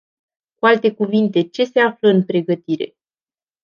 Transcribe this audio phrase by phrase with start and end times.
[0.55, 2.95] Cu alte cuvinte, ce se află în pregătire?